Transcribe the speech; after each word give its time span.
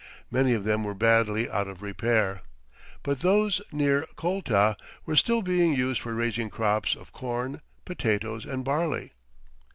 Many 0.31 0.55
of 0.55 0.63
them 0.63 0.83
were 0.83 0.95
badly 0.95 1.47
out 1.47 1.67
of 1.67 1.83
repair, 1.83 2.41
but 3.03 3.19
those 3.19 3.61
near 3.71 4.07
Colta 4.15 4.75
were 5.05 5.15
still 5.15 5.43
being 5.43 5.73
used 5.75 6.01
for 6.01 6.15
raising 6.15 6.49
crops 6.49 6.95
of 6.95 7.11
corn, 7.13 7.61
potatoes, 7.85 8.43
and 8.43 8.65
barley. 8.65 9.13